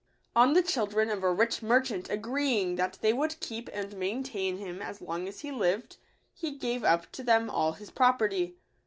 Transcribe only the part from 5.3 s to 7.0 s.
he lived, he gave